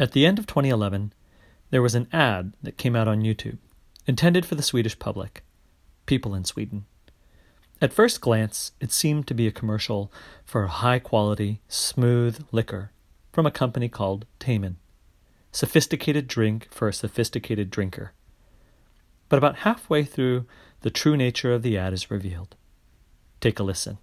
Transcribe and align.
At 0.00 0.12
the 0.12 0.24
end 0.24 0.38
of 0.38 0.46
2011, 0.46 1.12
there 1.68 1.82
was 1.82 1.94
an 1.94 2.08
ad 2.10 2.54
that 2.62 2.78
came 2.78 2.96
out 2.96 3.06
on 3.06 3.20
YouTube, 3.20 3.58
intended 4.06 4.46
for 4.46 4.54
the 4.54 4.62
Swedish 4.62 4.98
public, 4.98 5.44
people 6.06 6.34
in 6.34 6.46
Sweden. 6.46 6.86
At 7.82 7.92
first 7.92 8.22
glance, 8.22 8.72
it 8.80 8.92
seemed 8.92 9.26
to 9.26 9.34
be 9.34 9.46
a 9.46 9.52
commercial 9.52 10.10
for 10.42 10.62
a 10.64 10.68
high 10.68 11.00
quality, 11.00 11.60
smooth 11.68 12.46
liquor 12.50 12.92
from 13.30 13.44
a 13.44 13.50
company 13.50 13.90
called 13.90 14.24
Tamen. 14.40 14.76
Sophisticated 15.52 16.26
drink 16.26 16.68
for 16.70 16.88
a 16.88 16.94
sophisticated 16.94 17.70
drinker. 17.70 18.12
But 19.28 19.36
about 19.36 19.56
halfway 19.56 20.04
through, 20.04 20.46
the 20.80 20.88
true 20.88 21.14
nature 21.14 21.52
of 21.52 21.60
the 21.60 21.76
ad 21.76 21.92
is 21.92 22.10
revealed. 22.10 22.56
Take 23.42 23.58
a 23.58 23.62
listen. 23.62 23.98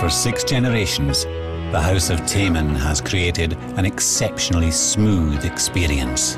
For 0.00 0.10
six 0.10 0.44
generations, 0.44 1.24
the 1.72 1.80
House 1.80 2.10
of 2.10 2.26
Taman 2.26 2.74
has 2.74 3.00
created 3.00 3.52
an 3.76 3.84
exceptionally 3.84 4.72
smooth 4.72 5.44
experience. 5.44 6.34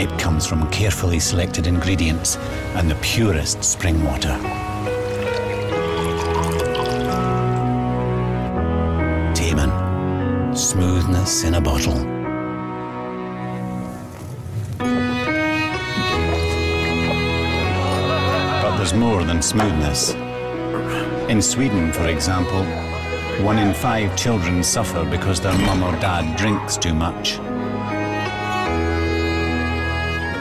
It 0.00 0.08
comes 0.20 0.46
from 0.46 0.70
carefully 0.70 1.18
selected 1.18 1.66
ingredients 1.66 2.36
and 2.76 2.88
the 2.88 2.94
purest 3.02 3.64
spring 3.64 4.04
water. 4.04 4.38
Taman, 9.34 10.54
smoothness 10.54 11.42
in 11.42 11.54
a 11.54 11.60
bottle. 11.60 12.04
But 18.62 18.76
there's 18.76 18.94
more 18.94 19.24
than 19.24 19.42
smoothness. 19.42 20.14
In 21.28 21.42
Sweden, 21.42 21.92
for 21.92 22.06
example, 22.06 22.64
one 23.44 23.58
in 23.58 23.74
five 23.74 24.16
children 24.16 24.64
suffer 24.64 25.04
because 25.04 25.42
their 25.42 25.56
mum 25.58 25.82
or 25.82 25.92
dad 26.00 26.38
drinks 26.38 26.78
too 26.78 26.94
much. 26.94 27.38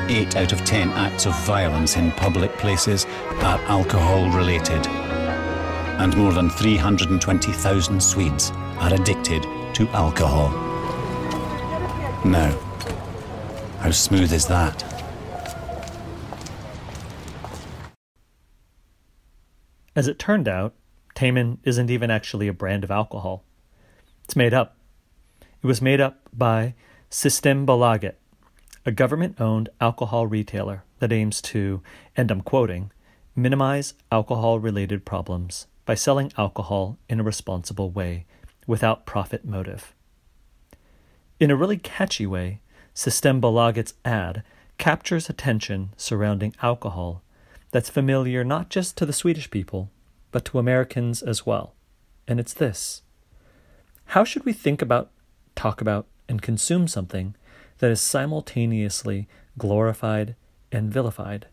Eight 0.10 0.38
out 0.38 0.54
of 0.54 0.64
ten 0.64 0.90
acts 0.92 1.26
of 1.26 1.38
violence 1.44 1.98
in 1.98 2.14
public 2.14 2.54
places 2.54 3.06
are 3.42 3.60
alcohol 3.64 4.30
related. 4.30 4.88
And 4.88 6.16
more 6.16 6.32
than 6.32 6.50
320,000 6.50 8.02
Swedes 8.02 8.52
are 8.80 8.94
addicted 8.94 9.44
to 9.74 9.90
alcohol. 9.90 10.52
Now, 12.24 12.58
how 13.80 13.92
smooth 13.92 14.32
is 14.32 14.48
that? 14.48 14.86
As 19.98 20.08
it 20.08 20.20
turned 20.20 20.48
out, 20.48 20.76
Tamen 21.18 21.58
isn't 21.64 21.90
even 21.90 22.12
actually 22.12 22.48
a 22.48 22.54
brand 22.54 22.84
of 22.84 22.92
alcohol. 22.92 23.44
It's 24.24 24.36
made 24.36 24.54
up. 24.54 24.78
It 25.42 25.66
was 25.66 25.82
made 25.82 26.00
up 26.00 26.20
by 26.32 26.76
System 27.10 27.66
Systembolaget, 27.66 28.14
a 28.86 28.92
government 28.92 29.42
owned 29.42 29.70
alcohol 29.82 30.28
retailer 30.28 30.84
that 31.00 31.12
aims 31.12 31.42
to, 31.42 31.82
and 32.16 32.30
I'm 32.30 32.42
quoting, 32.42 32.92
minimize 33.36 33.96
alcohol 34.12 34.60
related 34.60 35.06
problems 35.06 35.66
by 35.86 35.96
selling 35.96 36.32
alcohol 36.38 37.00
in 37.10 37.20
a 37.20 37.24
responsible 37.24 37.90
way 37.90 38.28
without 38.68 39.08
profit 39.08 39.44
motive. 39.44 39.96
In 41.40 41.50
a 41.50 41.56
really 41.56 41.78
catchy 41.78 42.28
way, 42.28 42.62
System 42.94 43.42
Systembolaget's 43.42 43.96
ad 44.06 44.44
captures 44.78 45.32
attention 45.32 45.96
surrounding 45.98 46.54
alcohol 46.62 47.24
that's 47.72 47.90
familiar 47.90 48.44
not 48.44 48.70
just 48.70 48.96
to 48.98 49.06
the 49.08 49.12
Swedish 49.14 49.50
people, 49.50 49.90
but 50.38 50.46
to 50.46 50.60
Americans 50.60 51.24
as 51.24 51.48
well. 51.48 51.74
And 52.28 52.40
it's 52.40 52.54
this 52.54 53.02
How 54.14 54.24
should 54.24 54.46
we 54.46 54.54
think 54.54 54.84
about, 54.84 55.10
talk 55.56 55.82
about, 55.82 56.06
and 56.30 56.44
consume 56.44 56.88
something 56.88 57.34
that 57.80 57.90
is 57.90 58.00
simultaneously 58.00 59.28
glorified 59.58 60.36
and 60.72 60.94
vilified? 60.94 61.48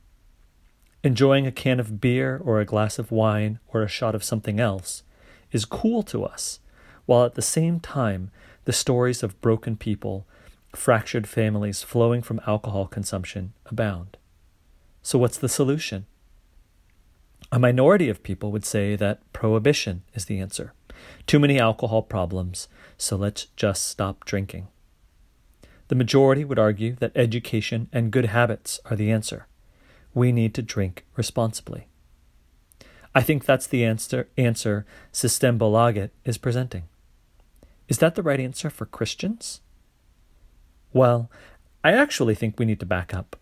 Enjoying 1.02 1.46
a 1.46 1.50
can 1.50 1.80
of 1.80 1.98
beer 1.98 2.38
or 2.44 2.60
a 2.60 2.66
glass 2.66 2.98
of 2.98 3.10
wine 3.10 3.58
or 3.68 3.82
a 3.82 3.88
shot 3.88 4.14
of 4.14 4.22
something 4.22 4.60
else 4.60 5.02
is 5.50 5.64
cool 5.64 6.02
to 6.02 6.22
us, 6.22 6.60
while 7.06 7.24
at 7.24 7.36
the 7.36 7.40
same 7.40 7.80
time, 7.80 8.30
the 8.66 8.72
stories 8.74 9.22
of 9.22 9.40
broken 9.40 9.78
people, 9.78 10.26
fractured 10.74 11.26
families 11.26 11.82
flowing 11.82 12.20
from 12.20 12.38
alcohol 12.46 12.86
consumption 12.86 13.54
abound. 13.64 14.18
So, 15.00 15.18
what's 15.18 15.38
the 15.38 15.48
solution? 15.48 16.04
A 17.54 17.58
minority 17.60 18.08
of 18.08 18.24
people 18.24 18.50
would 18.50 18.64
say 18.64 18.96
that 18.96 19.20
prohibition 19.32 20.02
is 20.12 20.24
the 20.24 20.40
answer. 20.40 20.72
Too 21.24 21.38
many 21.38 21.60
alcohol 21.60 22.02
problems, 22.02 22.66
so 22.98 23.14
let's 23.14 23.46
just 23.54 23.86
stop 23.86 24.24
drinking. 24.24 24.66
The 25.86 25.94
majority 25.94 26.44
would 26.44 26.58
argue 26.58 26.96
that 26.96 27.12
education 27.14 27.88
and 27.92 28.10
good 28.10 28.24
habits 28.24 28.80
are 28.86 28.96
the 28.96 29.12
answer. 29.12 29.46
We 30.14 30.32
need 30.32 30.52
to 30.54 30.62
drink 30.62 31.04
responsibly. 31.14 31.86
I 33.14 33.22
think 33.22 33.44
that's 33.44 33.68
the 33.68 33.84
answer, 33.84 34.28
answer 34.36 34.84
Systembolaget 35.12 36.10
is 36.24 36.38
presenting. 36.38 36.88
Is 37.86 37.98
that 37.98 38.16
the 38.16 38.24
right 38.24 38.40
answer 38.40 38.68
for 38.68 38.84
Christians? 38.84 39.60
Well, 40.92 41.30
I 41.84 41.92
actually 41.92 42.34
think 42.34 42.58
we 42.58 42.66
need 42.66 42.80
to 42.80 42.86
back 42.86 43.14
up. 43.14 43.36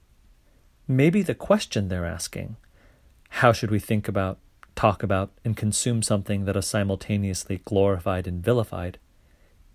Maybe 0.87 1.23
the 1.23 1.34
question 1.34 1.89
they're 1.89 2.05
asking 2.05 2.56
how 3.37 3.50
should 3.50 3.70
we 3.70 3.78
think 3.78 4.09
about, 4.09 4.38
talk 4.75 5.03
about, 5.03 5.32
and 5.43 5.56
consume 5.56 6.03
something 6.03 6.44
that 6.44 6.56
is 6.56 6.66
simultaneously 6.66 7.62
glorified 7.65 8.26
and 8.26 8.44
vilified 8.44 8.98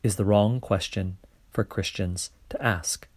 is 0.03 0.15
the 0.15 0.25
wrong 0.25 0.59
question 0.59 1.17
for 1.49 1.63
Christians 1.63 2.29
to 2.49 2.63
ask. 2.63 3.07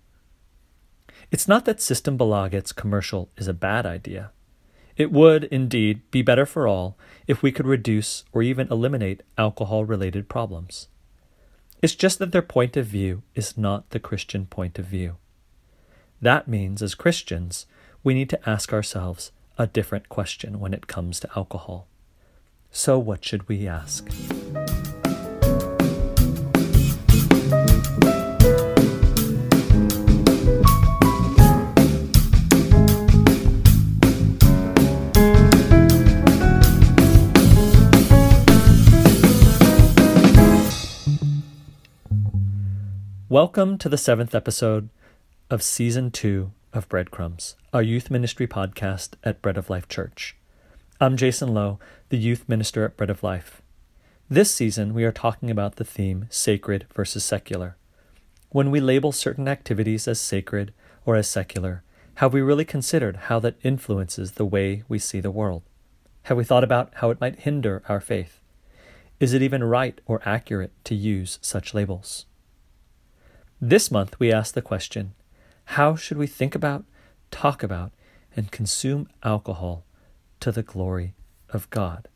It's 1.31 1.47
not 1.47 1.67
that 1.67 1.81
System 1.81 2.15
Systembolaget's 2.15 2.73
commercial 2.73 3.29
is 3.37 3.49
a 3.49 3.55
bad 3.55 3.85
idea. 3.85 4.31
It 4.97 5.13
would, 5.13 5.45
indeed, 5.45 6.01
be 6.11 6.23
better 6.23 6.47
for 6.47 6.67
all 6.67 6.97
if 7.27 7.43
we 7.43 7.53
could 7.53 7.67
reduce 7.67 8.25
or 8.33 8.43
even 8.43 8.67
eliminate 8.71 9.23
alcohol 9.37 9.85
related 9.85 10.31
problems. 10.31 10.89
It's 11.83 11.95
just 11.95 12.19
that 12.19 12.33
their 12.33 12.43
point 12.43 12.79
of 12.79 12.87
view 12.87 13.23
is 13.35 13.59
not 13.59 13.91
the 13.91 14.01
Christian 14.01 14.47
point 14.47 14.79
of 14.79 14.87
view. 14.87 15.17
That 16.23 16.49
means, 16.49 16.81
as 16.81 16.95
Christians, 16.95 17.67
we 18.03 18.15
need 18.15 18.31
to 18.31 18.49
ask 18.49 18.73
ourselves 18.73 19.33
a 19.61 19.67
different 19.67 20.09
question 20.09 20.59
when 20.59 20.73
it 20.73 20.87
comes 20.87 21.21
to 21.21 21.29
alcohol. 21.37 21.87
So, 22.71 22.99
what 22.99 23.23
should 23.23 23.47
we 23.47 23.69
ask? 23.69 24.09
Welcome 43.29 43.77
to 43.77 43.91
the 43.91 43.99
seventh 43.99 44.35
episode 44.35 44.89
of 45.51 45.63
Season 45.63 46.11
2 46.11 46.51
of 46.73 46.89
Breadcrumbs, 46.89 47.57
our 47.73 47.83
youth 47.83 48.11
ministry 48.11 48.47
podcast 48.47 49.15
at 49.25 49.43
Bread 49.43 49.59
of 49.59 49.69
Life 49.69 49.89
Church. 49.89 50.37
I'm 51.01 51.17
Jason 51.17 51.53
Lowe, 51.53 51.81
the 52.11 52.17
youth 52.17 52.49
minister 52.49 52.85
at 52.85 52.97
Bread 52.97 53.11
of 53.11 53.25
Life. 53.25 53.61
This 54.29 54.55
season, 54.55 54.95
we 54.95 55.03
are 55.05 55.11
talking 55.11 55.51
about 55.51 55.77
the 55.77 55.85
theme 55.85 56.27
sacred 56.31 56.87
versus 56.95 57.25
secular. 57.25 57.77
When 58.51 58.71
we 58.71 58.79
label 58.79 59.11
certain 59.11 59.49
activities 59.49 60.07
as 60.07 60.21
sacred 60.21 60.73
or 61.05 61.17
as 61.17 61.29
secular, 61.29 61.83
have 62.17 62.33
we 62.33 62.41
really 62.41 62.65
considered 62.65 63.17
how 63.17 63.41
that 63.41 63.59
influences 63.65 64.33
the 64.33 64.45
way 64.45 64.85
we 64.89 65.01
see 65.01 65.21
the 65.21 65.33
world? 65.33 65.63
Have 66.25 66.37
we 66.37 66.45
thought 66.45 66.65
about 66.65 66.93
how 66.97 67.11
it 67.11 67.21
might 67.21 67.41
hinder 67.41 67.83
our 67.89 68.01
faith? 68.01 68.41
Is 69.19 69.35
it 69.35 69.43
even 69.43 69.65
right 69.65 70.01
or 70.07 70.23
accurate 70.25 70.73
to 70.85 70.95
use 70.95 71.41
such 71.43 71.75
labels? 71.75 72.27
This 73.61 73.91
month, 73.91 74.21
we 74.21 74.33
ask 74.33 74.55
the 74.55 74.63
question 74.63 75.15
how 75.75 75.95
should 75.95 76.17
we 76.17 76.27
think 76.27 76.57
about, 76.57 76.85
talk 77.31 77.63
about, 77.63 77.93
and 78.35 78.51
consume 78.51 79.09
alcohol 79.23 79.85
to 80.41 80.51
the 80.51 80.65
glory 80.65 81.15
of 81.51 81.71
God? 81.71 82.09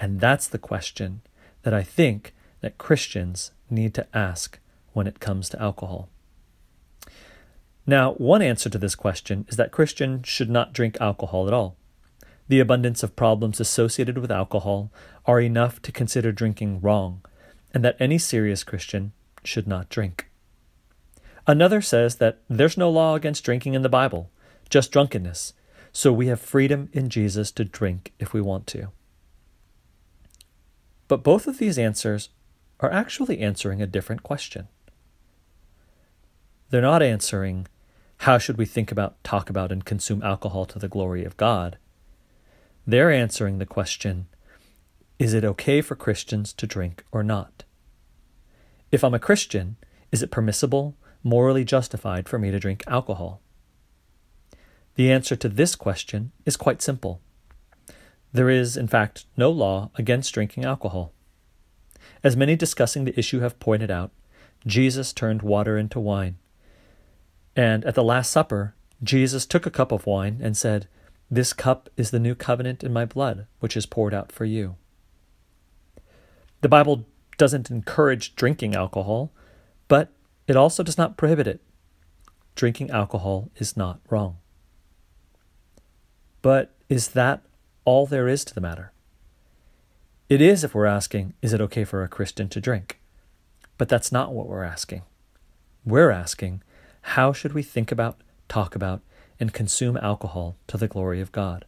And 0.00 0.18
that's 0.18 0.48
the 0.48 0.58
question 0.58 1.20
that 1.62 1.72
I 1.72 1.84
think 1.84 2.34
that 2.62 2.78
Christians 2.78 3.52
need 3.70 3.94
to 3.94 4.08
ask 4.12 4.58
when 4.92 5.06
it 5.06 5.20
comes 5.20 5.48
to 5.50 5.62
alcohol. 5.62 6.08
Now, 7.86 8.14
one 8.14 8.42
answer 8.42 8.68
to 8.68 8.78
this 8.78 8.96
question 8.96 9.46
is 9.48 9.56
that 9.56 9.70
Christians 9.70 10.26
should 10.26 10.50
not 10.50 10.72
drink 10.72 10.96
alcohol 11.00 11.46
at 11.46 11.54
all. 11.54 11.76
The 12.48 12.58
abundance 12.58 13.04
of 13.04 13.14
problems 13.14 13.60
associated 13.60 14.18
with 14.18 14.32
alcohol 14.32 14.90
are 15.26 15.40
enough 15.40 15.80
to 15.82 15.92
consider 15.92 16.32
drinking 16.32 16.80
wrong, 16.80 17.24
and 17.72 17.84
that 17.84 17.96
any 18.00 18.18
serious 18.18 18.64
Christian 18.64 19.12
should 19.44 19.68
not 19.68 19.88
drink. 19.88 20.28
Another 21.46 21.80
says 21.80 22.16
that 22.16 22.40
there's 22.48 22.76
no 22.76 22.90
law 22.90 23.14
against 23.14 23.44
drinking 23.44 23.74
in 23.74 23.82
the 23.82 23.88
Bible, 23.88 24.30
just 24.68 24.90
drunkenness. 24.90 25.52
So 25.92 26.12
we 26.12 26.26
have 26.26 26.40
freedom 26.40 26.88
in 26.92 27.08
Jesus 27.08 27.50
to 27.52 27.64
drink 27.64 28.12
if 28.18 28.32
we 28.32 28.40
want 28.40 28.66
to. 28.68 28.88
But 31.08 31.22
both 31.22 31.46
of 31.46 31.58
these 31.58 31.78
answers 31.78 32.30
are 32.80 32.90
actually 32.90 33.38
answering 33.38 33.80
a 33.80 33.86
different 33.86 34.22
question. 34.22 34.68
They're 36.70 36.82
not 36.82 37.02
answering, 37.02 37.68
how 38.18 38.38
should 38.38 38.58
we 38.58 38.66
think 38.66 38.90
about, 38.90 39.22
talk 39.22 39.48
about, 39.48 39.70
and 39.70 39.84
consume 39.84 40.22
alcohol 40.22 40.66
to 40.66 40.78
the 40.78 40.88
glory 40.88 41.24
of 41.24 41.36
God? 41.36 41.78
They're 42.86 43.12
answering 43.12 43.58
the 43.58 43.66
question, 43.66 44.26
is 45.18 45.32
it 45.32 45.44
okay 45.44 45.80
for 45.80 45.94
Christians 45.94 46.52
to 46.54 46.66
drink 46.66 47.04
or 47.12 47.22
not? 47.22 47.64
If 48.90 49.04
I'm 49.04 49.14
a 49.14 49.18
Christian, 49.18 49.76
is 50.12 50.22
it 50.22 50.30
permissible, 50.30 50.96
morally 51.26 51.64
justified 51.64 52.28
for 52.28 52.38
me 52.38 52.52
to 52.52 52.60
drink 52.60 52.84
alcohol? 52.86 53.40
The 54.94 55.10
answer 55.10 55.34
to 55.34 55.48
this 55.48 55.74
question 55.74 56.30
is 56.44 56.56
quite 56.56 56.80
simple. 56.80 57.20
There 58.32 58.48
is, 58.48 58.76
in 58.76 58.86
fact, 58.86 59.26
no 59.36 59.50
law 59.50 59.90
against 59.96 60.32
drinking 60.32 60.64
alcohol. 60.64 61.12
As 62.22 62.36
many 62.36 62.54
discussing 62.54 63.04
the 63.04 63.18
issue 63.18 63.40
have 63.40 63.58
pointed 63.58 63.90
out, 63.90 64.12
Jesus 64.64 65.12
turned 65.12 65.42
water 65.42 65.76
into 65.76 65.98
wine. 65.98 66.36
And 67.56 67.84
at 67.84 67.96
the 67.96 68.04
Last 68.04 68.30
Supper, 68.30 68.74
Jesus 69.02 69.46
took 69.46 69.66
a 69.66 69.70
cup 69.70 69.90
of 69.90 70.06
wine 70.06 70.38
and 70.40 70.56
said, 70.56 70.86
This 71.28 71.52
cup 71.52 71.90
is 71.96 72.12
the 72.12 72.20
new 72.20 72.36
covenant 72.36 72.84
in 72.84 72.92
my 72.92 73.04
blood, 73.04 73.46
which 73.58 73.76
is 73.76 73.84
poured 73.84 74.14
out 74.14 74.30
for 74.30 74.44
you. 74.44 74.76
The 76.60 76.68
Bible 76.68 77.04
doesn't 77.36 77.70
encourage 77.70 78.36
drinking 78.36 78.76
alcohol, 78.76 79.32
but 79.88 80.12
it 80.46 80.56
also 80.56 80.82
does 80.82 80.98
not 80.98 81.16
prohibit 81.16 81.46
it. 81.46 81.60
Drinking 82.54 82.90
alcohol 82.90 83.50
is 83.56 83.76
not 83.76 84.00
wrong. 84.08 84.38
But 86.42 86.74
is 86.88 87.08
that 87.08 87.42
all 87.84 88.06
there 88.06 88.28
is 88.28 88.44
to 88.44 88.54
the 88.54 88.60
matter? 88.60 88.92
It 90.28 90.40
is 90.40 90.64
if 90.64 90.74
we're 90.74 90.86
asking, 90.86 91.34
is 91.42 91.52
it 91.52 91.60
okay 91.60 91.84
for 91.84 92.02
a 92.02 92.08
Christian 92.08 92.48
to 92.48 92.60
drink? 92.60 92.98
But 93.78 93.88
that's 93.88 94.10
not 94.10 94.32
what 94.32 94.48
we're 94.48 94.64
asking. 94.64 95.02
We're 95.84 96.10
asking, 96.10 96.62
how 97.02 97.32
should 97.32 97.52
we 97.52 97.62
think 97.62 97.92
about, 97.92 98.20
talk 98.48 98.74
about, 98.74 99.02
and 99.38 99.52
consume 99.52 99.96
alcohol 99.96 100.56
to 100.66 100.76
the 100.76 100.88
glory 100.88 101.20
of 101.20 101.30
God? 101.30 101.64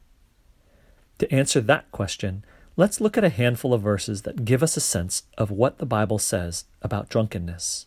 To 1.18 1.32
answer 1.32 1.60
that 1.60 1.90
question, 1.92 2.44
let's 2.76 3.00
look 3.00 3.18
at 3.18 3.24
a 3.24 3.28
handful 3.28 3.74
of 3.74 3.82
verses 3.82 4.22
that 4.22 4.44
give 4.44 4.62
us 4.62 4.76
a 4.76 4.80
sense 4.80 5.24
of 5.36 5.50
what 5.50 5.78
the 5.78 5.86
Bible 5.86 6.18
says 6.18 6.64
about 6.80 7.08
drunkenness. 7.08 7.86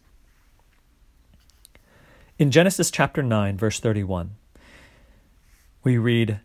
In 2.42 2.50
Genesis 2.50 2.90
chapter 2.90 3.22
9, 3.22 3.56
verse 3.56 3.80
31, 3.80 4.32
we 5.84 6.00
read, 6.00 6.40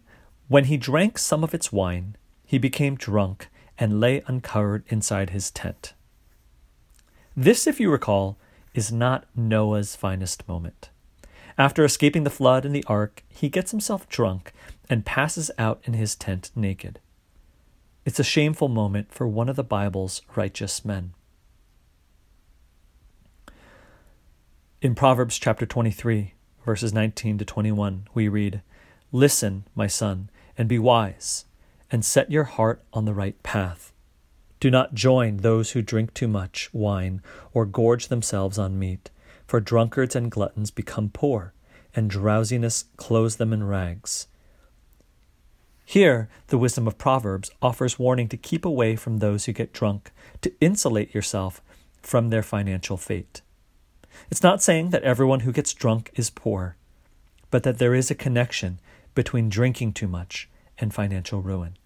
When 0.46 0.64
he 0.64 0.76
drank 0.76 1.16
some 1.16 1.43
of 1.43 1.54
its 1.54 1.72
wine, 1.72 2.16
he 2.44 2.58
became 2.58 2.96
drunk 2.96 3.48
and 3.78 3.98
lay 3.98 4.22
uncovered 4.26 4.84
inside 4.88 5.31
his 5.31 5.50
tent. 5.50 5.94
This, 7.34 7.66
if 7.66 7.81
you 7.81 7.90
recall, 7.90 8.37
is 8.75 8.93
not 8.93 9.25
Noah's 9.34 9.96
finest 9.96 10.46
moment. 10.46 10.90
After 11.56 11.82
escaping 11.82 12.25
the 12.25 12.28
flood 12.28 12.66
in 12.66 12.75
the 12.75 12.84
ark, 12.87 13.25
he 13.31 13.49
gets 13.49 13.70
himself 13.70 14.06
drunk 14.10 14.52
and 14.90 15.06
passes 15.06 15.50
out 15.56 15.81
in 15.84 15.94
his 15.94 16.14
tent 16.14 16.50
naked. 16.54 17.00
It's 18.04 18.20
a 18.20 18.22
shameful 18.22 18.69
moment 18.69 19.14
for 19.14 19.26
one 19.26 19.49
of 19.49 19.56
the 19.56 19.64
Bible's 19.64 20.20
righteous 20.34 20.84
men. 20.84 21.14
In 24.82 24.94
Proverbs 24.94 25.38
chapter 25.38 25.64
23, 25.64 26.34
verses 26.67 26.93
19 26.93 27.38
to 27.38 27.46
21, 27.46 28.08
we 28.12 28.28
read, 28.28 28.61
Listen, 29.11 29.64
my 29.75 29.87
son, 29.87 30.28
and 30.58 30.69
be 30.69 30.78
wise 30.78 31.46
and 31.90 32.05
set 32.05 32.31
your 32.31 32.44
heart 32.44 32.84
on 32.93 33.06
the 33.06 33.14
right 33.14 33.43
path. 33.43 33.94
Do 34.61 34.70
not 34.70 34.93
join 34.93 35.38
those 35.38 35.70
who 35.70 35.81
drink 35.81 36.12
too 36.12 36.28
much 36.28 36.69
wine 36.75 37.23
or 37.55 37.64
gorge 37.64 38.08
themselves 38.08 38.58
on 38.58 38.78
meat, 38.78 39.08
for 39.46 39.61
drunkards 39.61 40.14
and 40.14 40.31
gluttons 40.31 40.70
become 40.70 41.08
poor, 41.08 41.55
and 41.94 42.11
drowsiness 42.11 42.84
clothes 42.99 43.37
them 43.37 43.55
in 43.55 43.64
rags. 43.64 44.26
Here, 45.87 46.28
the 46.49 46.58
wisdom 46.58 46.87
of 46.87 46.99
Proverbs 46.99 47.50
offers 47.62 47.99
warning 47.99 48.28
to 48.28 48.37
keep 48.37 48.67
away 48.67 48.94
from 48.94 49.19
those 49.19 49.46
who 49.46 49.52
get 49.55 49.73
drunk, 49.73 50.12
to 50.43 50.52
insulate 50.61 51.14
yourself 51.14 51.62
from 52.02 52.28
their 52.28 52.43
financial 52.43 52.99
fate. 52.99 53.40
It's 54.30 54.42
not 54.42 54.62
saying 54.62 54.90
that 54.90 55.02
everyone 55.02 55.40
who 55.40 55.52
gets 55.52 55.72
drunk 55.72 56.10
is 56.14 56.30
poor, 56.30 56.76
but 57.50 57.62
that 57.62 57.78
there 57.78 57.94
is 57.94 58.10
a 58.10 58.14
connection 58.14 58.80
between 59.14 59.48
drinking 59.48 59.92
too 59.92 60.08
much 60.08 60.48
and 60.78 60.92
financial 60.92 61.40
ruin. 61.40 61.76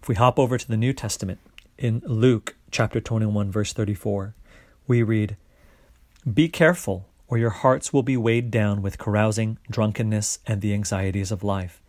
If 0.00 0.08
we 0.08 0.14
hop 0.14 0.38
over 0.38 0.58
to 0.58 0.68
the 0.68 0.76
New 0.76 0.92
Testament, 0.92 1.38
in 1.78 2.02
Luke 2.04 2.56
chapter 2.70 3.00
21, 3.00 3.50
verse 3.50 3.72
34, 3.72 4.34
we 4.86 5.02
read, 5.02 5.36
Be 6.32 6.48
careful, 6.48 7.08
or 7.26 7.38
your 7.38 7.50
hearts 7.50 7.92
will 7.92 8.02
be 8.02 8.16
weighed 8.16 8.50
down 8.50 8.82
with 8.82 8.98
carousing, 8.98 9.58
drunkenness, 9.70 10.40
and 10.46 10.60
the 10.60 10.74
anxieties 10.74 11.32
of 11.32 11.42
life, 11.42 11.80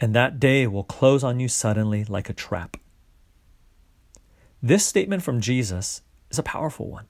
and 0.00 0.14
that 0.14 0.40
day 0.40 0.66
will 0.66 0.84
close 0.84 1.22
on 1.22 1.40
you 1.40 1.48
suddenly 1.48 2.04
like 2.04 2.28
a 2.28 2.34
trap. 2.34 2.76
This 4.62 4.86
statement 4.86 5.22
from 5.22 5.40
Jesus 5.40 6.02
is 6.32 6.38
a 6.38 6.42
powerful 6.42 6.88
one. 6.88 7.06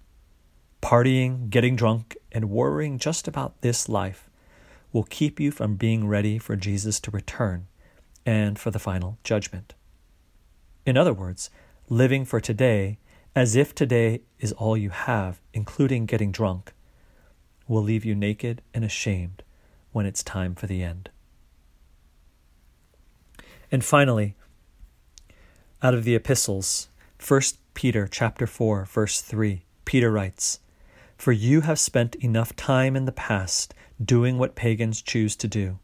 Partying, 0.82 1.48
getting 1.48 1.76
drunk, 1.76 2.16
and 2.32 2.50
worrying 2.50 2.98
just 2.98 3.28
about 3.28 3.60
this 3.60 3.88
life 3.88 4.28
will 4.92 5.04
keep 5.04 5.38
you 5.38 5.50
from 5.50 5.76
being 5.76 6.08
ready 6.08 6.38
for 6.38 6.56
Jesus 6.56 6.98
to 7.00 7.10
return 7.10 7.68
and 8.26 8.58
for 8.58 8.70
the 8.70 8.80
final 8.80 9.18
judgment. 9.22 9.74
In 10.84 10.96
other 10.96 11.12
words, 11.12 11.50
living 11.88 12.24
for 12.24 12.40
today 12.40 12.98
as 13.34 13.56
if 13.56 13.74
today 13.74 14.22
is 14.40 14.52
all 14.52 14.76
you 14.76 14.90
have, 14.90 15.40
including 15.54 16.04
getting 16.04 16.32
drunk, 16.32 16.72
will 17.68 17.82
leave 17.82 18.04
you 18.04 18.14
naked 18.14 18.60
and 18.74 18.84
ashamed 18.84 19.42
when 19.92 20.04
it's 20.04 20.22
time 20.22 20.54
for 20.54 20.66
the 20.66 20.82
end. 20.82 21.10
And 23.70 23.84
finally, 23.84 24.34
out 25.82 25.94
of 25.94 26.04
the 26.04 26.14
epistles, 26.14 26.88
1 27.26 27.40
Peter 27.74 28.08
chapter 28.08 28.48
4 28.48 28.84
verse 28.84 29.20
3, 29.20 29.64
Peter 29.84 30.10
writes, 30.10 30.58
"For 31.16 31.30
you 31.30 31.60
have 31.60 31.78
spent 31.78 32.16
enough 32.16 32.56
time 32.56 32.96
in 32.96 33.04
the 33.04 33.12
past 33.12 33.74
doing 34.04 34.38
what 34.38 34.56
pagans 34.56 35.00
choose 35.00 35.36
to 35.36 35.46
do, 35.46 35.78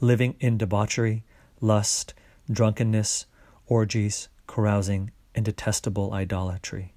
living 0.00 0.34
in 0.40 0.58
debauchery, 0.58 1.22
lust, 1.60 2.12
drunkenness, 2.50 3.26
orgies, 3.66 4.28
carousing, 4.48 5.12
and 5.32 5.44
detestable 5.44 6.12
idolatry. 6.12 6.92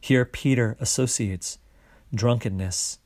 Here, 0.00 0.24
Peter 0.24 0.76
associates 0.80 1.58
drunkenness 2.12 2.98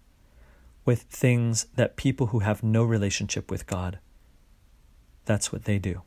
with 0.86 1.02
things 1.02 1.66
that 1.74 1.96
people 1.96 2.28
who 2.28 2.38
have 2.40 2.62
no 2.62 2.82
relationship 2.82 3.50
with 3.50 3.66
God, 3.66 3.98
that's 5.26 5.52
what 5.52 5.64
they 5.64 5.78
do. 5.78 6.02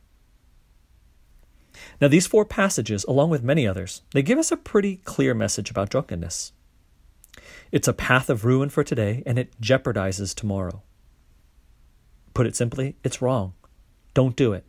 Now, 1.99 2.07
these 2.07 2.27
four 2.27 2.45
passages, 2.45 3.03
along 3.05 3.29
with 3.29 3.43
many 3.43 3.67
others, 3.67 4.01
they 4.13 4.21
give 4.21 4.37
us 4.37 4.51
a 4.51 4.57
pretty 4.57 4.97
clear 4.97 5.33
message 5.33 5.69
about 5.69 5.89
drunkenness. 5.89 6.51
It's 7.71 7.87
a 7.87 7.93
path 7.93 8.29
of 8.29 8.45
ruin 8.45 8.69
for 8.69 8.83
today, 8.83 9.23
and 9.25 9.39
it 9.39 9.59
jeopardizes 9.61 10.35
tomorrow. 10.35 10.83
Put 12.33 12.47
it 12.47 12.55
simply, 12.55 12.95
it's 13.03 13.21
wrong. 13.21 13.53
Don't 14.13 14.35
do 14.35 14.53
it. 14.53 14.65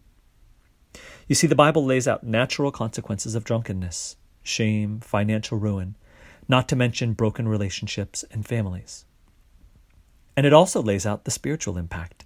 You 1.26 1.34
see, 1.34 1.46
the 1.46 1.54
Bible 1.54 1.84
lays 1.84 2.06
out 2.06 2.24
natural 2.24 2.70
consequences 2.70 3.34
of 3.34 3.44
drunkenness 3.44 4.16
shame, 4.44 4.98
financial 5.00 5.56
ruin, 5.56 5.96
not 6.48 6.68
to 6.68 6.74
mention 6.74 7.12
broken 7.12 7.46
relationships 7.46 8.24
and 8.32 8.44
families. 8.44 9.04
And 10.36 10.44
it 10.44 10.52
also 10.52 10.82
lays 10.82 11.06
out 11.06 11.24
the 11.24 11.30
spiritual 11.30 11.78
impact 11.78 12.24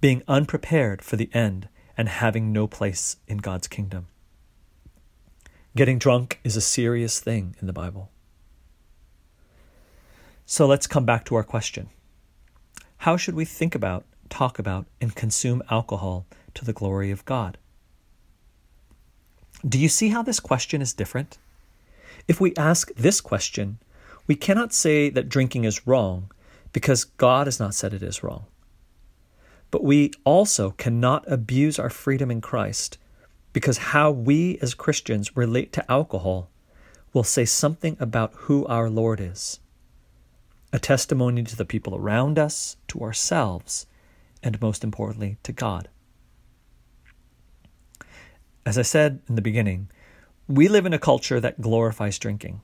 being 0.00 0.22
unprepared 0.26 1.02
for 1.02 1.16
the 1.16 1.30
end 1.32 1.68
and 1.96 2.08
having 2.08 2.52
no 2.52 2.66
place 2.66 3.16
in 3.26 3.38
God's 3.38 3.68
kingdom. 3.68 4.06
Getting 5.74 5.98
drunk 5.98 6.38
is 6.44 6.56
a 6.56 6.60
serious 6.60 7.20
thing 7.20 7.56
in 7.60 7.66
the 7.66 7.72
Bible. 7.72 8.10
So 10.44 10.66
let's 10.66 10.86
come 10.86 11.06
back 11.06 11.24
to 11.26 11.34
our 11.34 11.44
question 11.44 11.88
How 12.98 13.16
should 13.16 13.34
we 13.34 13.44
think 13.44 13.74
about, 13.74 14.04
talk 14.28 14.58
about, 14.58 14.86
and 15.00 15.14
consume 15.14 15.62
alcohol 15.70 16.26
to 16.54 16.64
the 16.64 16.72
glory 16.72 17.10
of 17.10 17.24
God? 17.24 17.58
Do 19.66 19.78
you 19.78 19.88
see 19.88 20.08
how 20.08 20.22
this 20.22 20.40
question 20.40 20.82
is 20.82 20.92
different? 20.92 21.38
If 22.28 22.40
we 22.40 22.54
ask 22.56 22.92
this 22.94 23.20
question, 23.20 23.78
we 24.26 24.34
cannot 24.34 24.72
say 24.72 25.08
that 25.10 25.28
drinking 25.28 25.64
is 25.64 25.86
wrong 25.86 26.30
because 26.72 27.04
God 27.04 27.46
has 27.46 27.60
not 27.60 27.74
said 27.74 27.94
it 27.94 28.02
is 28.02 28.22
wrong. 28.22 28.44
But 29.72 29.82
we 29.82 30.12
also 30.22 30.70
cannot 30.70 31.24
abuse 31.26 31.80
our 31.80 31.90
freedom 31.90 32.30
in 32.30 32.40
Christ 32.40 32.98
because 33.52 33.78
how 33.78 34.12
we 34.12 34.58
as 34.62 34.74
Christians 34.74 35.36
relate 35.36 35.72
to 35.72 35.90
alcohol 35.90 36.50
will 37.12 37.24
say 37.24 37.44
something 37.44 37.96
about 37.98 38.32
who 38.34 38.64
our 38.66 38.88
Lord 38.88 39.20
is 39.20 39.58
a 40.74 40.78
testimony 40.78 41.42
to 41.42 41.54
the 41.54 41.66
people 41.66 41.94
around 41.94 42.38
us, 42.38 42.78
to 42.88 43.00
ourselves, 43.00 43.86
and 44.42 44.58
most 44.62 44.82
importantly, 44.82 45.36
to 45.42 45.52
God. 45.52 45.88
As 48.64 48.78
I 48.78 48.82
said 48.82 49.20
in 49.28 49.34
the 49.34 49.42
beginning, 49.42 49.90
we 50.48 50.68
live 50.68 50.86
in 50.86 50.94
a 50.94 50.98
culture 50.98 51.40
that 51.40 51.60
glorifies 51.60 52.18
drinking. 52.18 52.62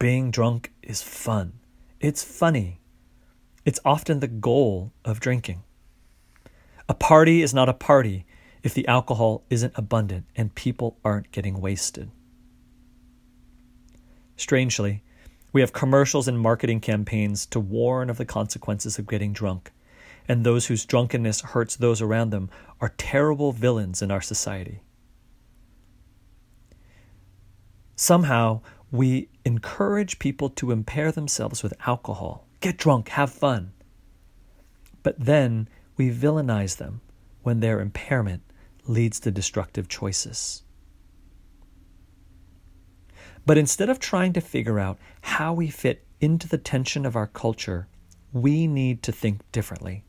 Being 0.00 0.32
drunk 0.32 0.72
is 0.82 1.00
fun. 1.00 1.60
It's 2.00 2.24
funny. 2.24 2.80
It's 3.64 3.78
often 3.84 4.18
the 4.18 4.26
goal 4.26 4.92
of 5.04 5.20
drinking. 5.20 5.62
A 6.88 6.94
party 6.94 7.42
is 7.42 7.52
not 7.52 7.68
a 7.68 7.74
party 7.74 8.24
if 8.62 8.74
the 8.74 8.88
alcohol 8.88 9.44
isn't 9.50 9.72
abundant 9.76 10.24
and 10.34 10.54
people 10.54 10.98
aren't 11.04 11.30
getting 11.30 11.60
wasted. 11.60 12.10
Strangely, 14.36 15.02
we 15.52 15.60
have 15.60 15.72
commercials 15.72 16.28
and 16.28 16.38
marketing 16.38 16.80
campaigns 16.80 17.44
to 17.46 17.60
warn 17.60 18.08
of 18.08 18.18
the 18.18 18.24
consequences 18.24 18.98
of 18.98 19.08
getting 19.08 19.32
drunk, 19.32 19.72
and 20.28 20.44
those 20.44 20.66
whose 20.66 20.84
drunkenness 20.84 21.40
hurts 21.40 21.76
those 21.76 22.00
around 22.00 22.30
them 22.30 22.50
are 22.80 22.94
terrible 22.96 23.52
villains 23.52 24.00
in 24.02 24.10
our 24.10 24.20
society. 24.20 24.80
Somehow, 27.96 28.60
we 28.92 29.28
encourage 29.44 30.18
people 30.18 30.48
to 30.50 30.70
impair 30.70 31.10
themselves 31.10 31.62
with 31.62 31.74
alcohol. 31.86 32.46
Get 32.60 32.76
drunk, 32.76 33.08
have 33.10 33.30
fun. 33.32 33.72
But 35.02 35.18
then 35.18 35.68
we 35.98 36.10
villainize 36.10 36.78
them 36.78 37.02
when 37.42 37.60
their 37.60 37.80
impairment 37.80 38.42
leads 38.86 39.20
to 39.20 39.30
destructive 39.30 39.88
choices. 39.88 40.62
But 43.44 43.58
instead 43.58 43.90
of 43.90 43.98
trying 43.98 44.32
to 44.34 44.40
figure 44.40 44.78
out 44.78 44.98
how 45.22 45.52
we 45.52 45.68
fit 45.68 46.06
into 46.20 46.48
the 46.48 46.58
tension 46.58 47.04
of 47.04 47.16
our 47.16 47.26
culture, 47.26 47.88
we 48.32 48.66
need 48.66 49.02
to 49.02 49.12
think 49.12 49.40
differently. 49.52 50.04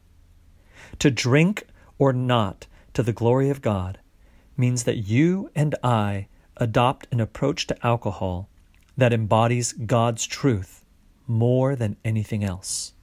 To 1.00 1.12
drink 1.12 1.68
or 1.98 2.14
not 2.14 2.68
to 2.94 3.04
the 3.04 3.14
glory 3.14 3.50
of 3.50 3.62
God 3.62 4.00
means 4.58 4.84
that 4.84 4.98
you 4.98 5.50
and 5.56 5.76
I 5.84 6.28
adopt 6.58 7.08
an 7.12 7.20
approach 7.20 7.68
to 7.68 7.86
alcohol 7.86 8.50
that 8.98 9.14
embodies 9.14 9.74
God's 9.74 10.26
truth 10.28 10.84
more 11.28 11.76
than 11.76 11.96
anything 12.04 12.44
else. 12.44 12.94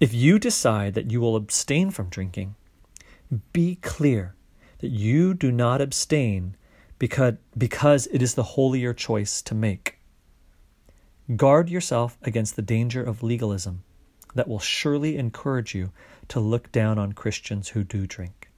If 0.00 0.12
you 0.12 0.38
decide 0.38 0.94
that 0.94 1.10
you 1.10 1.20
will 1.20 1.36
abstain 1.36 1.90
from 1.90 2.10
drinking, 2.10 2.54
be 3.52 3.76
clear 3.76 4.34
that 4.78 4.90
you 4.90 5.32
do 5.32 5.50
not 5.50 5.80
abstain 5.80 6.56
because, 6.98 7.34
because 7.56 8.06
it 8.08 8.20
is 8.20 8.34
the 8.34 8.42
holier 8.42 8.92
choice 8.92 9.40
to 9.42 9.54
make. 9.54 9.98
Guard 11.34 11.70
yourself 11.70 12.18
against 12.22 12.56
the 12.56 12.62
danger 12.62 13.02
of 13.02 13.22
legalism 13.22 13.82
that 14.34 14.48
will 14.48 14.60
surely 14.60 15.16
encourage 15.16 15.74
you 15.74 15.92
to 16.28 16.40
look 16.40 16.70
down 16.70 16.98
on 16.98 17.14
Christians 17.14 17.68
who 17.70 17.82
do 17.82 18.06
drink. 18.06 18.50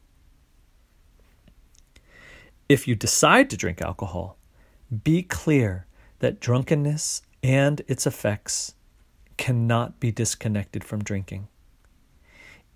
If 2.68 2.88
you 2.88 2.94
decide 2.94 3.48
to 3.50 3.56
drink 3.56 3.80
alcohol, 3.80 4.36
be 5.04 5.22
clear 5.22 5.86
that 6.18 6.40
drunkenness 6.40 7.22
and 7.42 7.80
its 7.86 8.06
effects 8.06 8.74
cannot 9.38 9.98
be 9.98 10.12
disconnected 10.12 10.84
from 10.84 11.02
drinking. 11.02 11.48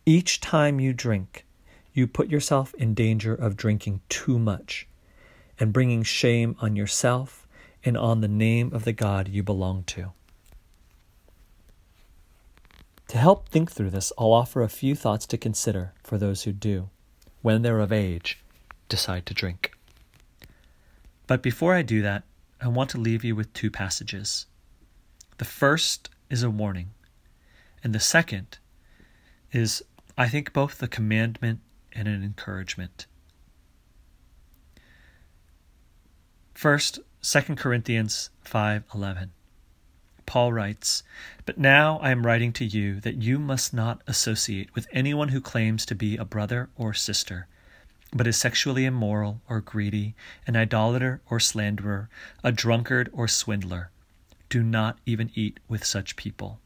Each 0.07 0.41
time 0.41 0.81
you 0.81 0.95
drink, 0.95 1.45
you 1.93 2.07
put 2.07 2.31
yourself 2.31 2.73
in 2.75 2.95
danger 2.95 3.35
of 3.35 3.57
drinking 3.57 4.01
too 4.09 4.39
much 4.39 4.89
and 5.61 5.73
bringing 5.73 6.03
shame 6.03 6.57
on 6.61 6.75
yourself 6.75 7.47
and 7.85 7.97
on 7.97 8.21
the 8.21 8.29
name 8.29 8.73
of 8.73 8.85
the 8.85 8.93
God 8.93 9.29
you 9.29 9.43
belong 9.43 9.85
to. 9.85 10.13
To 13.09 13.19
help 13.19 13.49
think 13.49 13.71
through 13.71 13.91
this, 13.91 14.11
I'll 14.17 14.33
offer 14.33 14.63
a 14.63 14.69
few 14.71 14.95
thoughts 14.95 15.27
to 15.27 15.37
consider 15.37 15.93
for 16.03 16.17
those 16.17 16.45
who 16.45 16.53
do, 16.53 16.89
when 17.43 17.61
they're 17.61 17.81
of 17.81 17.93
age, 17.93 18.39
decide 18.89 19.27
to 19.27 19.35
drink. 19.35 19.73
But 21.27 21.43
before 21.43 21.75
I 21.75 21.83
do 21.83 22.01
that, 22.03 22.23
I 22.61 22.69
want 22.69 22.89
to 22.91 22.99
leave 22.99 23.23
you 23.23 23.37
with 23.37 23.53
two 23.53 23.71
passages. 23.71 24.47
The 25.39 25.45
first 25.45 26.09
is 26.33 26.43
a 26.43 26.49
warning, 26.49 26.89
and 27.85 27.95
the 27.95 28.01
second 28.01 28.59
is, 29.53 29.83
I 30.17 30.31
think, 30.31 30.55
both 30.55 30.83
a 30.83 30.89
commandment 30.89 31.61
and 31.93 32.09
an 32.09 32.25
encouragement. 32.25 33.07
First, 36.55 37.01
2 37.21 37.59
Corinthians 37.59 38.31
5:11. 38.45 39.33
Paul 40.25 40.55
writes, 40.55 41.03
"But 41.45 41.59
now 41.59 41.99
I 41.99 42.11
am 42.11 42.25
writing 42.25 42.55
to 42.55 42.65
you 42.65 42.99
that 43.01 43.17
you 43.17 43.39
must 43.39 43.75
not 43.75 44.01
associate 44.07 44.75
with 44.75 44.87
anyone 44.91 45.29
who 45.29 45.41
claims 45.43 45.85
to 45.85 45.95
be 45.95 46.17
a 46.17 46.25
brother 46.25 46.71
or 46.77 46.95
sister, 46.95 47.47
but 48.11 48.27
is 48.27 48.39
sexually 48.39 48.87
immoral 48.87 49.43
or 49.51 49.61
greedy, 49.61 50.15
an 50.47 50.57
idolater 50.57 51.21
or 51.27 51.39
slanderer, 51.39 52.09
a 52.43 52.53
drunkard 52.53 53.11
or 53.13 53.29
swindler. 53.29 53.91
Do 54.53 54.63
not 54.63 54.99
even 55.07 55.31
eat 55.35 55.61
with 55.67 55.83
such 55.83 56.15
people." 56.15 56.61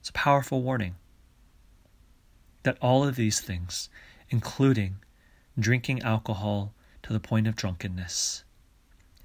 It's 0.00 0.08
a 0.08 0.14
powerful 0.14 0.62
warning 0.62 0.96
that 2.62 2.78
all 2.80 3.06
of 3.06 3.14
these 3.14 3.38
things, 3.38 3.90
including 4.30 5.04
drinking 5.58 6.00
alcohol 6.00 6.72
to 7.02 7.12
the 7.12 7.20
point 7.20 7.46
of 7.46 7.54
drunkenness, 7.54 8.44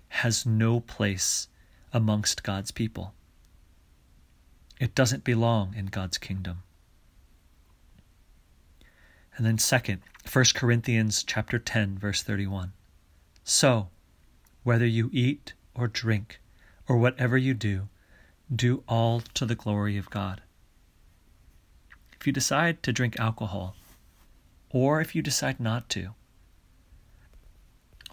has 0.10 0.46
no 0.46 0.82
place 0.82 1.48
amongst 1.94 2.44
God's 2.44 2.72
people. 2.72 3.16
It 4.82 4.94
doesn't 4.94 5.24
belong 5.24 5.76
in 5.76 5.86
God's 5.86 6.18
kingdom. 6.18 6.64
And 9.38 9.46
then 9.46 9.58
second, 9.58 10.02
1 10.26 10.44
Corinthians 10.56 11.24
chapter 11.24 11.58
10 11.58 11.98
verse 11.98 12.22
31. 12.22 12.74
So, 13.46 13.90
whether 14.64 14.86
you 14.86 15.10
eat 15.14 15.54
or 15.76 15.88
drink 15.88 16.40
or 16.88 16.98
whatever 16.98 17.38
you 17.38 17.54
do, 17.54 17.88
do 18.54 18.84
all 18.88 19.22
to 19.34 19.46
the 19.46 19.56
glory 19.56 19.98
of 19.98 20.10
God. 20.10 20.42
If 22.20 22.28
you 22.28 22.34
decide 22.34 22.82
to 22.84 22.94
drink 22.94 23.20
alcohol, 23.20 23.76
or 24.70 25.02
if 25.02 25.16
you 25.16 25.22
decide 25.22 25.60
not 25.60 25.90
to, 25.90 26.10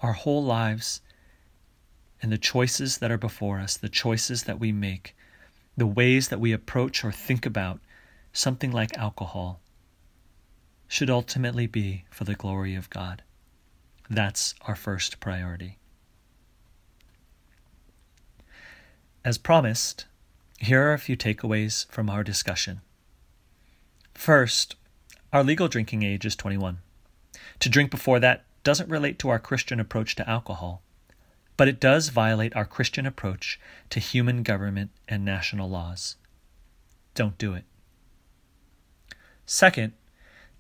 our 0.03 0.13
whole 0.13 0.43
lives 0.43 1.01
and 2.23 2.33
the 2.33 2.39
choices 2.39 2.99
that 2.99 3.11
are 3.11 3.19
before 3.19 3.61
us, 3.61 3.77
the 3.77 3.89
choices 3.89 4.45
that 4.45 4.59
we 4.59 4.73
make, 4.73 5.17
the 5.77 5.87
ways 5.87 6.29
that 6.29 6.41
we 6.41 6.53
approach 6.53 7.05
or 7.05 7.13
think 7.13 7.47
about 7.47 7.81
something 8.33 8.71
like 8.71 8.97
alcohol, 8.97 9.61
should 10.89 11.11
ultimately 11.11 11.67
be 11.67 12.05
for 12.11 12.25
the 12.25 12.35
glory 12.35 12.75
of 12.75 12.91
God. 12.91 13.23
That's 14.09 14.55
our 14.63 14.75
first 14.75 15.21
priority. 15.21 15.79
As 19.23 19.37
promised, 19.37 20.07
here 20.61 20.83
are 20.83 20.95
a 20.95 20.99
few 20.99 21.15
takeaways 21.15 21.87
from 21.91 22.09
our 22.09 22.25
discussion. 22.25 22.81
First, 24.15 24.77
our 25.31 25.45
legal 25.45 25.69
drinking 25.69 26.03
age 26.03 26.25
is 26.25 26.35
21. 26.35 26.79
To 27.59 27.69
drink 27.69 27.91
before 27.91 28.19
that 28.21 28.45
doesn't 28.65 28.89
relate 28.89 29.19
to 29.19 29.29
our 29.29 29.39
Christian 29.39 29.79
approach 29.79 30.17
to 30.17 30.29
alcohol, 30.29 30.81
but 31.59 31.69
it 31.69 31.79
does 31.79 32.09
violate 32.09 32.57
our 32.57 32.65
Christian 32.65 33.05
approach 33.05 33.61
to 33.91 34.01
human 34.01 34.43
government 34.43 34.91
and 35.07 35.23
national 35.23 35.69
laws. 35.69 36.17
Don't 37.15 37.37
do 37.37 37.53
it. 37.53 37.65
Second, 39.45 39.93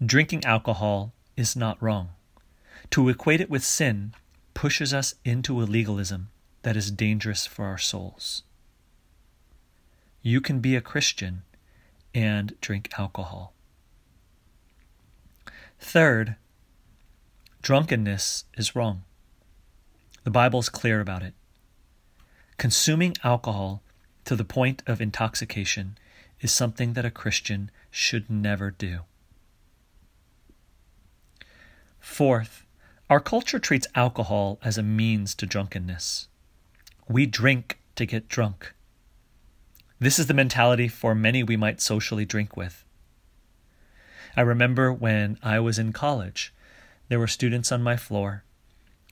drinking 0.04 0.44
alcohol 0.44 1.14
is 1.34 1.56
not 1.56 1.82
wrong. 1.82 2.10
To 2.90 3.08
equate 3.08 3.40
it 3.40 3.48
with 3.48 3.64
sin 3.64 4.12
pushes 4.52 4.92
us 4.92 5.14
into 5.24 5.62
a 5.62 5.64
legalism 5.64 6.28
that 6.60 6.76
is 6.76 6.90
dangerous 6.90 7.46
for 7.46 7.64
our 7.64 7.78
souls. 7.78 8.42
You 10.22 10.40
can 10.40 10.60
be 10.60 10.76
a 10.76 10.80
Christian 10.80 11.42
and 12.14 12.54
drink 12.60 12.90
alcohol. 12.98 13.54
Third, 15.78 16.36
drunkenness 17.62 18.44
is 18.56 18.76
wrong. 18.76 19.04
The 20.24 20.30
Bible 20.30 20.60
is 20.60 20.68
clear 20.68 21.00
about 21.00 21.22
it. 21.22 21.32
Consuming 22.58 23.16
alcohol 23.24 23.82
to 24.26 24.36
the 24.36 24.44
point 24.44 24.82
of 24.86 25.00
intoxication 25.00 25.96
is 26.40 26.52
something 26.52 26.92
that 26.92 27.06
a 27.06 27.10
Christian 27.10 27.70
should 27.90 28.28
never 28.28 28.70
do. 28.70 29.00
Fourth, 31.98 32.66
our 33.08 33.20
culture 33.20 33.58
treats 33.58 33.86
alcohol 33.94 34.58
as 34.62 34.76
a 34.76 34.82
means 34.82 35.34
to 35.36 35.46
drunkenness. 35.46 36.28
We 37.08 37.24
drink 37.26 37.78
to 37.96 38.04
get 38.04 38.28
drunk. 38.28 38.74
This 40.02 40.18
is 40.18 40.28
the 40.28 40.34
mentality 40.34 40.88
for 40.88 41.14
many 41.14 41.42
we 41.42 41.58
might 41.58 41.82
socially 41.82 42.24
drink 42.24 42.56
with. 42.56 42.84
I 44.34 44.40
remember 44.40 44.90
when 44.90 45.38
I 45.42 45.60
was 45.60 45.78
in 45.78 45.92
college, 45.92 46.54
there 47.08 47.18
were 47.18 47.26
students 47.26 47.70
on 47.70 47.82
my 47.82 47.98
floor 47.98 48.42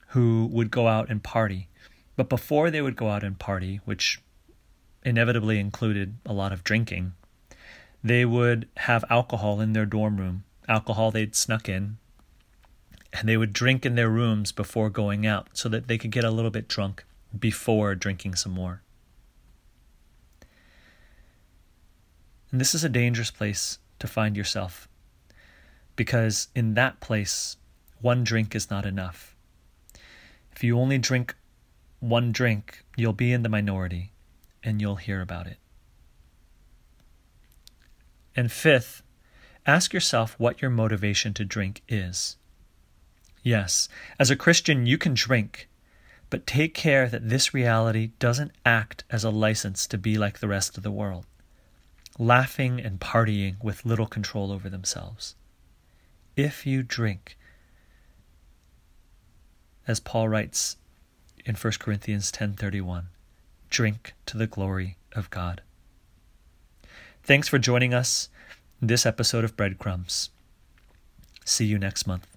who 0.09 0.47
would 0.51 0.71
go 0.71 0.87
out 0.87 1.11
and 1.11 1.21
party. 1.21 1.67
But 2.15 2.27
before 2.27 2.71
they 2.71 2.81
would 2.81 2.95
go 2.95 3.09
out 3.09 3.23
and 3.23 3.37
party, 3.37 3.81
which 3.85 4.19
inevitably 5.05 5.59
included 5.59 6.15
a 6.25 6.33
lot 6.33 6.51
of 6.51 6.63
drinking, 6.63 7.13
they 8.03 8.25
would 8.25 8.67
have 8.77 9.05
alcohol 9.11 9.61
in 9.61 9.73
their 9.73 9.85
dorm 9.85 10.17
room, 10.17 10.43
alcohol 10.67 11.11
they'd 11.11 11.35
snuck 11.35 11.69
in, 11.69 11.97
and 13.13 13.29
they 13.29 13.37
would 13.37 13.53
drink 13.53 13.85
in 13.85 13.93
their 13.93 14.09
rooms 14.09 14.51
before 14.51 14.89
going 14.89 15.27
out 15.27 15.49
so 15.53 15.69
that 15.69 15.87
they 15.87 15.99
could 15.99 16.11
get 16.11 16.23
a 16.23 16.31
little 16.31 16.51
bit 16.51 16.67
drunk 16.67 17.05
before 17.37 17.93
drinking 17.93 18.33
some 18.33 18.53
more. 18.53 18.81
And 22.51 22.59
this 22.59 22.73
is 22.73 22.83
a 22.83 22.89
dangerous 22.89 23.31
place 23.31 23.79
to 23.99 24.07
find 24.07 24.35
yourself 24.35 24.87
because 25.95 26.47
in 26.55 26.75
that 26.75 27.01
place, 27.01 27.57
one 27.99 28.23
drink 28.23 28.55
is 28.55 28.69
not 28.69 28.85
enough. 28.85 29.35
If 30.55 30.63
you 30.63 30.79
only 30.79 30.97
drink 30.97 31.35
one 31.99 32.31
drink, 32.31 32.85
you'll 32.95 33.13
be 33.13 33.33
in 33.33 33.43
the 33.43 33.49
minority 33.49 34.13
and 34.63 34.79
you'll 34.79 34.95
hear 34.95 35.21
about 35.21 35.47
it. 35.47 35.57
And 38.35 38.51
fifth, 38.51 39.03
ask 39.65 39.93
yourself 39.93 40.35
what 40.37 40.61
your 40.61 40.71
motivation 40.71 41.33
to 41.33 41.43
drink 41.43 41.81
is. 41.89 42.37
Yes, 43.43 43.89
as 44.17 44.29
a 44.29 44.35
Christian, 44.35 44.85
you 44.85 44.97
can 44.97 45.13
drink, 45.13 45.67
but 46.29 46.47
take 46.47 46.73
care 46.73 47.09
that 47.09 47.29
this 47.29 47.53
reality 47.53 48.11
doesn't 48.19 48.51
act 48.65 49.03
as 49.09 49.23
a 49.23 49.29
license 49.29 49.85
to 49.87 49.97
be 49.97 50.17
like 50.17 50.39
the 50.39 50.47
rest 50.47 50.77
of 50.77 50.83
the 50.83 50.91
world, 50.91 51.25
laughing 52.19 52.81
and 52.81 52.99
partying 52.99 53.55
with 53.63 53.85
little 53.85 54.05
control 54.05 54.51
over 54.51 54.69
themselves. 54.69 55.35
If 56.35 56.65
you 56.67 56.83
drink, 56.83 57.37
as 59.87 59.99
Paul 59.99 60.27
writes 60.27 60.75
in 61.45 61.55
1 61.55 61.79
Corinthians 61.79 62.31
10:31, 62.31 63.07
drink 63.69 64.13
to 64.25 64.37
the 64.37 64.47
glory 64.47 64.97
of 65.13 65.29
God. 65.29 65.61
Thanks 67.23 67.47
for 67.47 67.57
joining 67.57 67.93
us 67.93 68.29
this 68.81 69.05
episode 69.05 69.43
of 69.43 69.55
Breadcrumbs. 69.55 70.29
See 71.45 71.65
you 71.65 71.79
next 71.79 72.05
month. 72.05 72.28